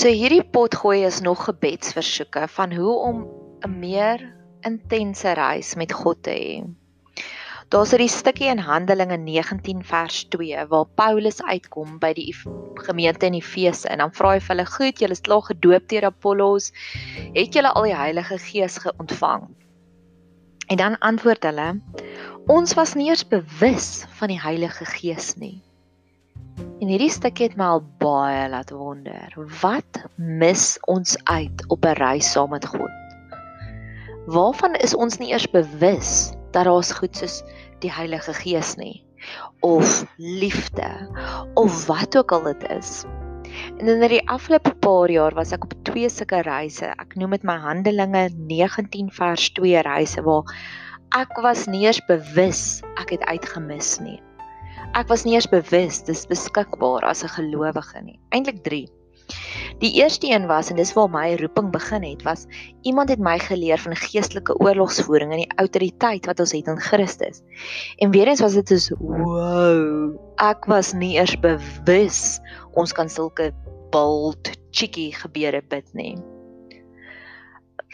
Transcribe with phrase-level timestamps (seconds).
[0.00, 3.16] So hierdie potgooi is nog gebedsversoeke van hoe om
[3.66, 4.22] 'n meer
[4.64, 6.54] intense reis met God te hê.
[7.68, 12.34] Daar's 'n stukkie in Handelinge 19 vers 2 waar Paulus uitkom by die
[12.74, 16.04] gemeente in Efese en dan vra hy vir hulle: "Goed, julle is klaar gedoop deur
[16.04, 16.72] Apollos.
[17.34, 19.48] Het julle al die Heilige Gees geontvang?"
[20.66, 21.80] En dan antwoord hulle:
[22.46, 25.69] "Ons was nie eens bewus van die Heilige Gees nie."
[26.80, 29.34] En hierdie stukkie het my al baie laat wonder.
[29.60, 32.90] Wat mis ons uit op 'n reis saam met God?
[34.26, 37.42] Waarvan is ons nie eers bewus dat daar's goed soos
[37.80, 39.04] die Heilige Gees nie
[39.60, 40.88] of liefde
[41.54, 43.04] of wat ook al dit is.
[43.78, 46.92] En in die afgelope paar jaar was ek op twee sulke reise.
[47.02, 50.44] Ek noem dit my Handelinge 19 vers 2 reise waar
[51.18, 54.20] ek was nie eens bewus ek het uitgemis nie.
[54.98, 58.18] Ek was nie eens bewus dis beskikbaar as 'n gelowige nie.
[58.34, 58.88] Eintlik 3.
[59.78, 62.46] Die eerste een was en dis waar my roeping begin het, was
[62.82, 67.40] iemand het my geleer van geestelike oorlogsvoering en die autoriteit wat ons het in Christus.
[67.98, 72.40] En weer eens was dit so wow, ek was nie eers bewus
[72.74, 73.52] ons kan sulke
[73.90, 76.18] bold cheeky gebeure bid nie.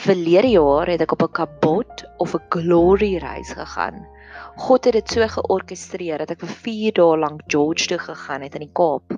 [0.01, 4.16] Verlede jaar het ek op 'n kabot of 'n glory reis gegaan.
[4.57, 8.57] God het dit so georkestreer dat ek vir 4 dae lank George toe gegaan het
[8.59, 9.17] in die Kaap.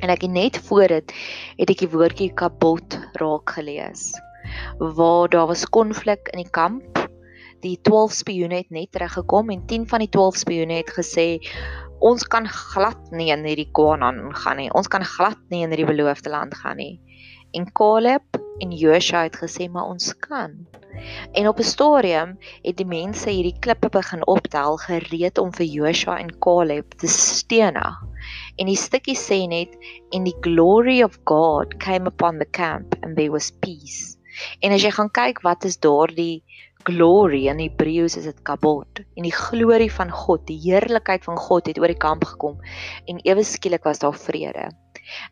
[0.00, 1.14] En ek het net voor dit
[1.58, 4.10] het ek die woordjie kabot raak gelees.
[4.78, 6.98] Waar daar was konflik in die kamp.
[7.60, 11.26] Die 12 spioene het net teruggekom en 10 van die 12 spioene het gesê
[12.00, 14.70] ons kan glad nie in hierdie Kanaan gaan nie.
[14.72, 16.96] Ons kan glad nie in hierdie beloofde land gaan nie.
[17.52, 20.54] En Caleb en Joshua het gesê maar ons kan.
[21.32, 26.18] En op 'n stadium het die mense hierdie klippe begin optel gereed om vir Joshua
[26.18, 27.96] en Caleb te stenig.
[28.56, 29.76] En die stukkie sê net
[30.10, 34.16] in the glory of God came upon the camp and there was peace.
[34.60, 36.42] En as jy gaan kyk wat is daardie
[36.88, 41.68] glory in Hebreëus is dit kabot en die glorie van God, die heerlikheid van God
[41.68, 42.60] het oor die kamp gekom
[43.06, 44.70] en ewe skielik was daar vrede.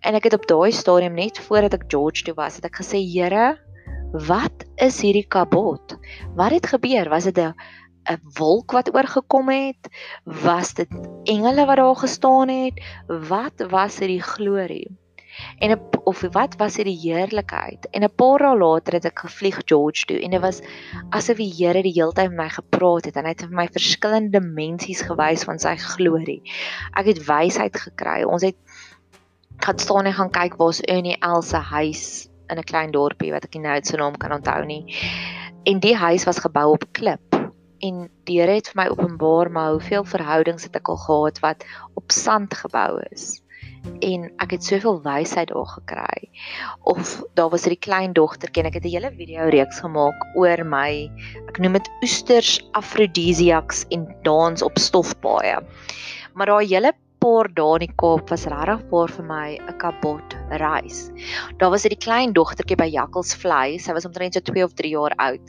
[0.02, 3.00] En ek het op daai stadium net voordat ek George toe was, het ek gesê
[3.00, 3.56] Here,
[4.28, 5.96] wat is hierdie kabot?
[6.36, 7.10] Wat het gebeur?
[7.12, 7.54] Was dit 'n
[8.08, 9.90] 'n wolk wat oorgekom het?
[10.24, 10.88] Was dit
[11.24, 12.80] engele wat daar gestaan het?
[13.06, 14.96] Wat was dit die glorie?
[15.58, 17.88] En of wat was dit die heerlikheid?
[17.90, 20.60] En 'n paar dae later het ek gevlieg George toe en dit was
[21.10, 23.68] asof die Here die hele tyd met my gepraat het en hy het vir my
[23.68, 26.42] verskillende dimensies gewys van sy glorie.
[26.92, 28.22] Ek het wysheid gekry.
[28.22, 28.56] Ons het
[29.58, 33.54] gaan staan en gaan kyk waar's Ernie Elsa huis in 'n klein dorpie wat ek
[33.54, 34.84] nie nou sy naam kan onthou nie.
[35.64, 37.34] En die huis was gebou op 'n klip
[37.78, 41.64] en die Here het vir my openbaar maar hoeveel verhoudings het ek al gehad wat
[41.94, 43.42] op sand gebou is
[44.00, 46.28] en ek het soveel wysheid daar gekry
[46.82, 50.64] of daar was 'n klein dogtertjie en ek het 'n hele video reeks gemaak oor
[50.64, 51.10] my
[51.48, 55.58] ek noem dit oesters afrodisiaks en dans op stofpaaie
[56.34, 60.36] maar daai hele paar dae in die Kaap was regtig vir vir my 'n kabot
[60.62, 61.10] reis.
[61.58, 64.90] Daar was 'n klein dogtertjie by Jakkals Vlei, sy was omtrent so 2 of 3
[64.90, 65.44] jaar oud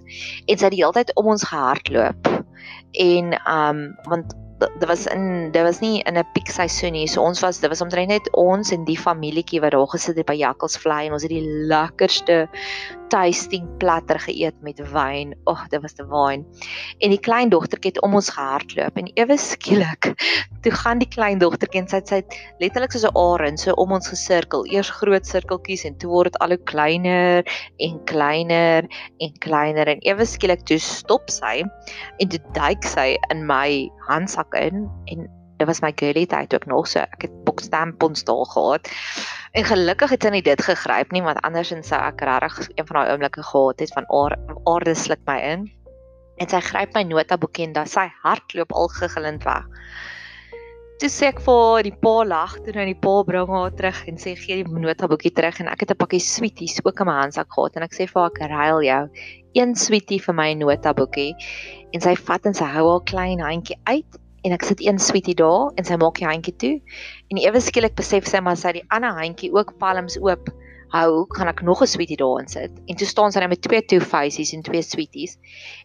[0.48, 2.46] en sy het die hele tyd om ons gehardloop.
[2.94, 7.08] En um want dit was in dit was nie in 'n piek seisoen nie.
[7.08, 10.26] So ons was dit was omtrent net ons en die familietjie wat daar gesit het
[10.26, 12.50] by Jakkals Vlei en ons het die lekkerste
[13.10, 15.34] tasting platter geëet met wyn.
[15.50, 16.46] Ag, oh, dit was te wyn.
[17.00, 20.14] En die klein dogtertjie het om ons gehardloop en ewe skielik
[20.64, 22.22] toe gaan die klein dogtertjie en sy sy
[22.60, 24.66] letterlik soos 'n arend so om ons gesirkel.
[24.68, 27.44] Eers groot sirkeltjies en toe word dit al hoe kleiner
[27.78, 28.88] en kleiner
[29.20, 31.64] en kleiner en ewe skielik toe stop sy
[32.20, 35.28] en toe duik sy in my handsak in en
[35.60, 38.90] dit was my girly tyd ook nog so ek het bokstampons daar gehad.
[39.52, 43.00] En gelukkig het sy nie dit gegryp nie want andersins sou ek regtig een van
[43.00, 44.08] daai oomblikke gehad het van
[44.70, 45.68] aarde sluk my in.
[46.40, 49.68] En sy gryp my notaboekie en dan sy hardloop al gegilind weg.
[51.00, 54.18] Toe sê ek vir die pa lag toe nou die pa bring haar terug en
[54.20, 55.60] sê gee die notaboekie terug.
[55.64, 58.22] En ek het 'n pakkie sweeties ook in my handsak gehad en ek sê vir
[58.22, 59.04] haar ek ruil jou
[59.54, 61.34] een sweetie vir my notaboekie
[61.94, 65.36] en sy vat en sy hou haar klein handjie uit en ek sit een sweetie
[65.36, 66.76] daar en sy maak die handjie toe
[67.30, 70.50] en ewe skielik besef sy maar sy die ander handjie ook palms oop
[70.94, 72.72] hou, kan ek nog 'n sweetie daarin sit.
[72.88, 75.38] En toe staan sy net met twee two faces en twee sweeties.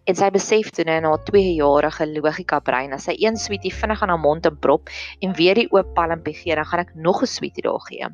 [0.07, 4.03] En sy besef toe nou na 'n 2-jarige logika brein, as sy een sweetie vinnig
[4.03, 4.89] aan haar mond inprop
[5.21, 8.09] en weer die oop palmpie gee, dan gaan ek nog 'n sweetie daar gee.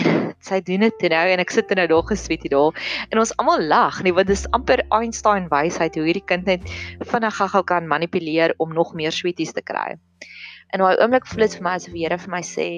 [0.00, 2.78] En sy doen dit nou en ek sit nou daar gesweet hier daar
[3.10, 6.70] en ons almal lag nie want dit is amper Einstein wysheid hoe hierdie kind net
[7.12, 9.98] vinnig gou kan manipuleer om nog meer sweeties te kry.
[10.72, 12.70] En daai oomblik voel dit vir my asof die Here vir my sê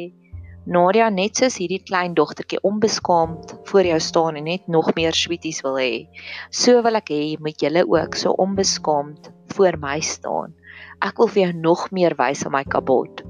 [0.63, 5.59] Nadia net soos hierdie klein dogtertjie onbeskaamd voor jou staan en net nog meer sweeties
[5.67, 6.07] wil hê.
[6.51, 10.55] So wil ek hê moet julle ook so onbeskaamd voor my staan.
[11.03, 13.25] Ek wil vir jou nog meer wys van my kabot.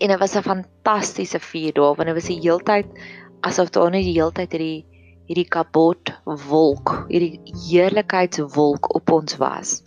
[0.00, 2.86] En dit was 'n fantastiese 4 dae want dit was die heeltyd
[3.40, 4.86] asof daar net die heeltyd hierdie
[5.30, 6.10] hierdie kabot
[6.48, 7.38] wolk, hierdie
[7.68, 9.82] heerlikheidswolk op ons was.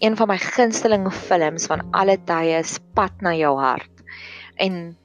[0.00, 3.90] Een van my gunsteling films van alle tye is Pad na jou hart.
[4.56, 4.96] En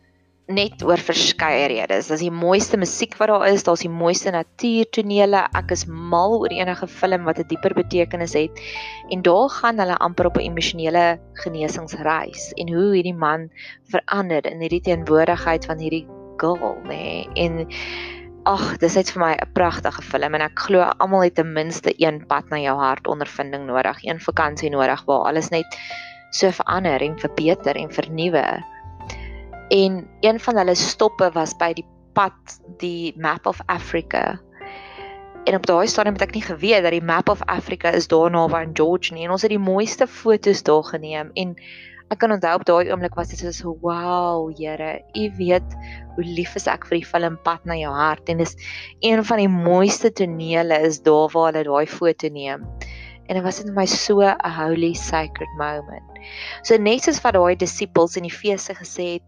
[0.47, 2.12] net oor verskeie redes.
[2.12, 5.42] Dis die mooiste musiek wat daar is, daar's die mooiste natuurtonele.
[5.57, 8.51] Ek is mal oor enige film wat 'n dieper betekenis het.
[9.09, 13.50] En daar gaan hulle amper op 'n emosionele genesingsreis en hoe hierdie man
[13.89, 16.06] verander in hierdie teenwoordigheid van hierdie
[16.38, 16.88] girl, nê.
[16.88, 17.30] Nee.
[17.33, 17.68] En
[18.44, 21.94] ag, dis net vir my 'n pragtige film en ek glo almal het ten minste
[21.98, 25.65] een pad na jou hart ondervinding nodig, een vakansie nodig waar alles net
[26.30, 28.63] so verander en verbeter en vernuwe
[29.69, 34.39] en een van hulle stoppe was by die pad die Map of Africa.
[35.45, 38.47] En op daai stadium het ek nie geweet dat die Map of Africa is daarna
[38.50, 41.53] waar in George nie en ons het die mooiste foto's daar geneem en
[42.13, 45.77] ek kan onthou op daai oomblik was dit so wow Here, U weet
[46.15, 48.56] hoe lief is ek vir die film Pad na jou hart en dis
[49.01, 52.65] een van die mooiste tonele is daar waar hulle daai foto neem.
[53.25, 56.19] En dit was net my so 'n holy sacred moment.
[56.62, 59.27] So net soos wat daai disippels in die feeste gesê het,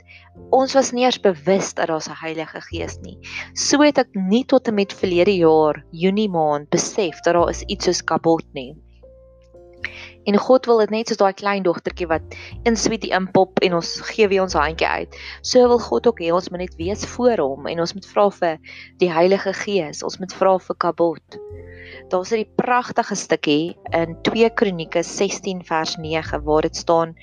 [0.51, 3.17] ons was nie eers bewus dat daar 'n Heilige Gees nie.
[3.53, 7.63] So het ek nie tot en met verlede jaar Junie maand besef dat daar is
[7.67, 8.75] iets soos kabot nie.
[10.27, 12.35] En God wil dit net soos daai klein dogtertjie wat
[12.67, 15.15] in sweetie inpop en ons gee weer ons handjie uit.
[15.41, 18.25] So wil God ook hê ons moet net wees voor hom en ons moet vra
[18.39, 18.57] vir
[18.99, 20.03] die Heilige Gees.
[20.03, 21.39] Ons moet vra vir kabot.
[22.07, 27.15] Daar's 'n pragtige stukkie in 2 Kronieke 16 vers 9 waar dit staan: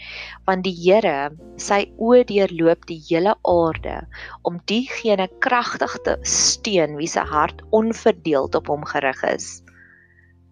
[0.45, 4.07] "Want die Here, sy oë deurloop die hele aarde
[4.43, 9.63] om diegene kragtig te steun wie se hart onverdeeld op hom gerig is."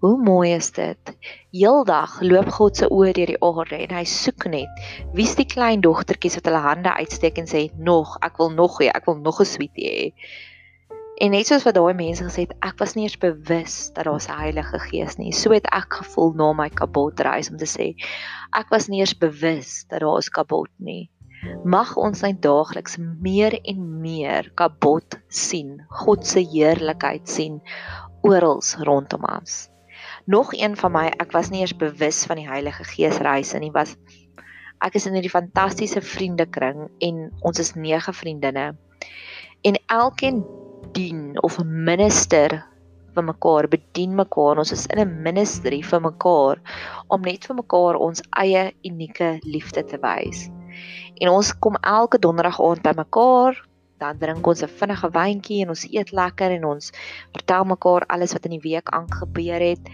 [0.01, 1.13] Hoe mooi is dit?
[1.51, 4.81] Heeldag loop God se oë deur die aarde en hy soek net
[5.13, 8.89] wie's die klein dogtertjies wat hulle hande uitsteek en sê nog, ek wil nog hê,
[8.89, 10.09] ek wil nog 'n sweetie hê.
[11.23, 14.19] En net soos wat daai mense gesê het, ek was nie eens bewus dat daar
[14.19, 15.31] 'n Heilige Gees nie.
[15.33, 17.95] So het ek gevoel na my kabot reis om te sê,
[18.59, 21.11] ek was nie eens bewus dat daar is kabot nie.
[21.65, 27.61] Mag ons net daagliks meer en meer kabot sien, God se heerlikheid sien
[28.23, 29.71] oral rondom ons.
[30.27, 33.71] Nog een van my, ek was nie eens bewus van die Heilige Gees reis nie,
[33.71, 33.97] was
[34.81, 38.77] ek is in hierdie fantastiese vriendekring en ons is 9 vriendinne.
[39.63, 40.45] En elkeen
[40.93, 42.65] dien of 'n minister
[43.15, 44.59] vir mekaar, bedien mekaar.
[44.59, 46.57] Ons is in 'n ministry vir mekaar
[47.09, 50.51] om net vir mekaar ons eie unieke liefde te wys.
[51.21, 53.55] En ons kom elke donderdag aand by mekaar,
[54.03, 56.93] dan drink ons 'n vinnige wyntjie en ons eet lekker en ons
[57.33, 59.85] vertel mekaar alles wat in die week aangebeur het.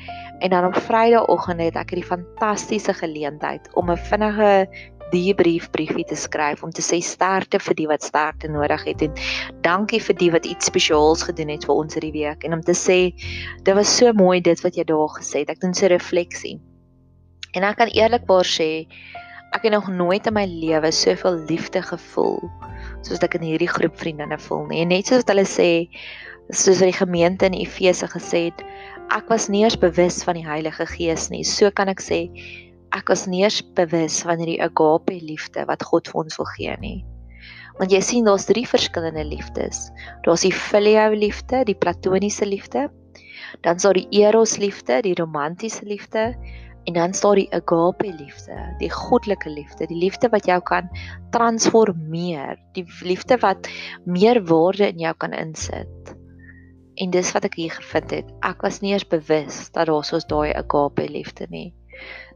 [0.41, 4.69] En dan op Vrydagoggend het ek hierdie fantastiese geleentheid om 'n vinnige
[5.13, 9.05] die brief briefie te skryf om te sê sterkte vir die wat sterkte nodig het
[9.07, 9.15] en
[9.65, 12.45] dankie vir die wat iets spesiaals gedoen het vir ons hierdie week.
[12.45, 12.99] En om te sê
[13.65, 15.55] dit was so mooi dit wat jy daar gesê het.
[15.55, 16.59] Ek doen so refleksie.
[17.57, 18.87] En ek kan eerlikwaar sê
[19.57, 22.43] ek het nog nooit in my lewe soveel liefde gevoel
[23.07, 24.83] soos ek in hierdie groep vriendinne voel nie.
[24.85, 25.71] En net soos hulle sê
[26.53, 28.65] soos die gemeente in Efese gesê het
[29.15, 31.45] ek was nie eens bewus van die Heilige Gees nie.
[31.45, 32.27] So kan ek sê
[32.97, 36.77] ek was nie eens bewus van hierdie agape liefde wat God vir ons wil gee
[36.83, 36.99] nie.
[37.79, 39.89] Want jy sien daar's drie verskillende liefdes.
[40.27, 42.89] Daar's die filiale liefde, die platoniese liefde,
[43.63, 46.35] dan is daar die eros liefde, die romantiese liefde
[46.89, 50.89] en dan is daar die agape liefde, die goddelike liefde, die liefde wat jou kan
[51.35, 53.69] transformeer, die liefde wat
[54.05, 56.15] meer waarde in jou kan insit.
[56.97, 58.31] En dis wat ek hier gevind het.
[58.43, 61.69] Ek was nie eens bewus dat daar soos daai agape liefde nie.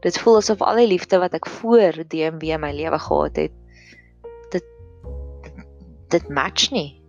[0.03, 3.53] Dit voel asof al die liefde wat ek voor DMW in my lewe gehad het,
[4.51, 4.65] dit
[6.13, 7.01] dit match nie.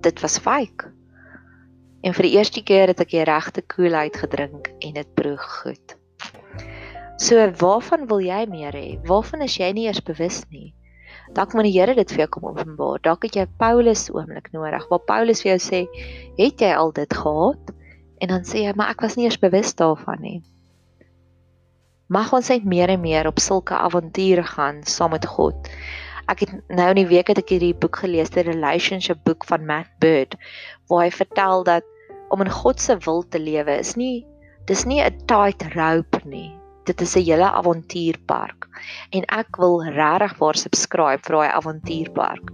[0.00, 0.92] Dit was fake.
[2.04, 5.96] En vir die eerste keer het ek die regte koelheid gedrink en dit proe goed.
[7.16, 8.88] So waarvan wil jy meer hê?
[9.08, 10.74] Waarvan is jy nie eers bewus nie?
[11.34, 13.00] Dalk moet die Here dit vir jou kom openbaar.
[13.02, 15.80] Dalk het jy Paulus oomblik nodig waar Paulus vir jou sê,
[16.36, 17.72] "Het jy al dit gehad?"
[18.20, 20.42] En dan sê jy, "Maar ek was nie eers bewus daarvan nie."
[22.14, 25.70] Mag ons net meer en meer op sulke avonture gaan saam met God.
[26.30, 29.66] Ek het nou in die week het ek hierdie boek gelees, die relationship boek van
[29.66, 30.38] Matt Bird,
[30.88, 31.84] waar hy vertel dat
[32.30, 34.24] om in God se wil te lewe is nie
[34.68, 36.50] dis nie 'n tight rope nie.
[36.84, 38.66] dit is 'n hele avontuurpark
[39.16, 42.50] en ek wil regtig waar subscribe vir daai avontuurpark.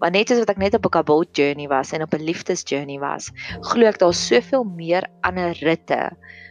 [0.00, 2.62] Want net soos wat ek net op 'n kabot journey was en op 'n liefdes
[2.62, 6.10] journey was, glo ek daar's soveel meer ander ritte.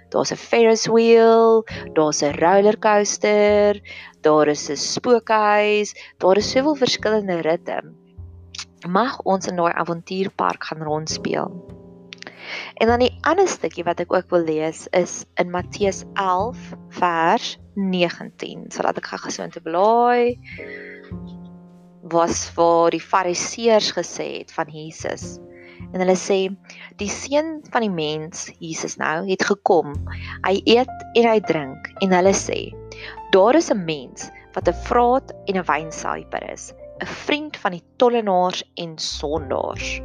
[0.10, 1.63] Daar's 'n Ferris wheel,
[1.94, 3.82] daar's 'n roller coaster,
[4.22, 7.84] daar is 'n spookhuis, daar is soveel verskillende ritte.
[8.88, 11.78] Mag ons in daai avontuurpark gaan rondspeel.
[12.74, 16.58] En dan die ander stukkie wat ek ook wil lees is in Matteus 11
[16.89, 18.70] vers 19.
[18.72, 20.39] So laat ek gou so intoe blaai.
[22.10, 25.38] Was vir die fariseërs gesê het van Jesus.
[25.93, 26.39] En hulle sê
[27.01, 29.96] die seun van die mens, Jesus nou, het gekom.
[30.46, 32.69] Hy eet en hy drink en hulle sê
[33.34, 37.84] daar is 'n mens wat 'n vraat en 'n wynsuiper is, 'n vriend van die
[37.98, 40.01] tollenaars en sondaars.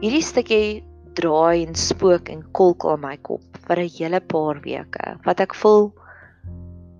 [0.00, 5.16] Hierdie stukkie draai en spook en kolk in my kop vir 'n hele paar weke.
[5.24, 5.92] Wat ek voel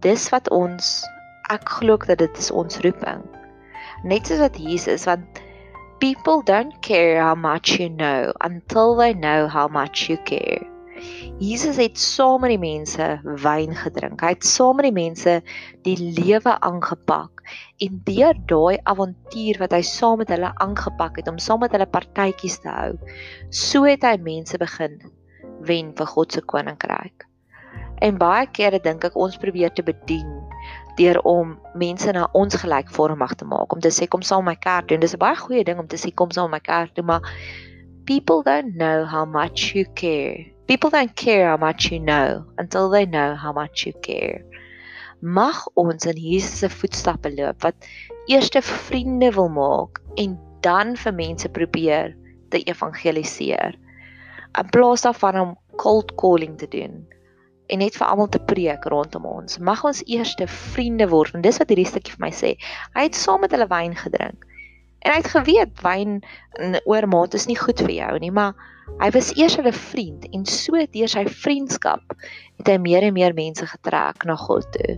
[0.01, 1.05] dis wat ons
[1.51, 3.23] ek glo dat dit is ons roeping.
[4.05, 5.41] Net soos wat Jesus want
[6.01, 10.67] people don't care how much you know until they know how much you care.
[11.41, 13.07] Jesus het saam met die mense
[13.45, 14.21] wyn gedrink.
[14.21, 15.39] Hy het saam met die mense
[15.87, 17.41] die lewe aangepak
[17.85, 21.89] en deur daai avontuur wat hy saam met hulle aangepak het om saam met hulle
[21.89, 22.93] partytjies te hou,
[23.49, 25.01] so het hy mense begin
[25.69, 27.25] wen vir God se koninkryk.
[28.05, 30.41] En baie kere dink ek ons probeer te bedien
[30.97, 34.89] deur om mense na ons gelykvormig te maak om te sê kom saam my kerk
[34.89, 35.01] doen.
[35.01, 37.23] Dis 'n baie goeie ding om te sê kom saam my kerk doen, maar
[38.05, 42.89] people don't know how much you care People don't care how much you know until
[42.91, 44.45] they know how much you care.
[45.21, 47.89] Mag ons in Jesus se voetstappe loop wat
[48.31, 52.15] eerste vriende wil maak en dan vir mense probeer
[52.55, 53.75] te evangeliseer.
[54.63, 57.03] In plaas daarvan om cold calling te doen
[57.71, 59.59] en net vir almal te preek rondom ons.
[59.59, 62.57] Mag ons eerste vriende word en dis wat hierdie stukkie vir my sê.
[62.97, 64.47] Hy het saam met hulle wyn gedrink.
[65.01, 66.19] En hy het geweet wyn
[66.61, 68.59] in oormaat is nie goed vir jou nie, maar
[68.99, 72.15] Hy was eers hulle vriend en so deur sy vriendskap
[72.59, 74.97] het hy meer en meer mense getrek na God toe.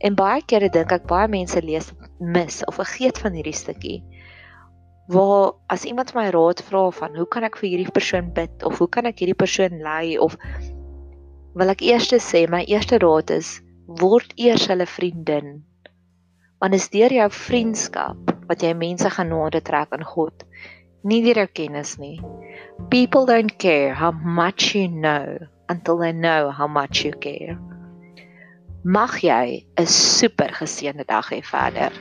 [0.00, 3.98] En baie kere dink ek baie mense lees mis of vergeet van hierdie stukkie.
[5.12, 8.78] Waar as iemand my raad vra van hoe kan ek vir hierdie persoon bid of
[8.80, 10.38] hoe kan ek hierdie persoon lei of
[11.54, 15.62] wil ek eers sê my eerste raad is word eers hulle vriendin.
[16.60, 20.44] Want is deur jou vriendskap wat jy mense gaan nader trek aan God
[21.02, 22.20] nie deur jou kennis nie.
[22.90, 25.38] People don't care how much you know
[25.68, 27.56] until they know how much you care.
[28.84, 31.92] Mag jy 'n super geseënde dag hê verder.